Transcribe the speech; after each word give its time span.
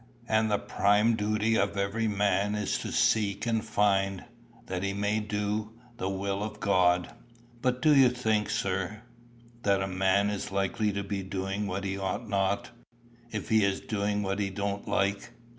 And 0.27 0.49
the 0.49 0.57
prime 0.57 1.15
duty 1.15 1.55
of 1.59 1.77
every 1.77 2.07
man 2.07 2.55
is 2.55 2.79
to 2.79 2.91
seek 2.91 3.45
and 3.45 3.63
find, 3.63 4.23
that 4.65 4.81
he 4.81 4.93
may 4.93 5.19
do, 5.19 5.73
the 5.97 6.09
will 6.09 6.41
of 6.41 6.59
God." 6.59 7.13
"But 7.61 7.83
do 7.83 7.95
you 7.95 8.09
think, 8.09 8.49
sir, 8.49 9.03
that 9.61 9.79
a 9.83 9.87
man 9.87 10.31
is 10.31 10.51
likely 10.51 10.91
to 10.93 11.03
be 11.03 11.21
doing 11.21 11.67
what 11.67 11.83
he 11.83 11.99
ought 11.99 12.27
not, 12.27 12.71
if 13.31 13.49
he 13.49 13.63
is 13.63 13.79
doing 13.79 14.23
what 14.23 14.39
he 14.39 14.49
don't 14.49 14.87
like?" 14.87 15.29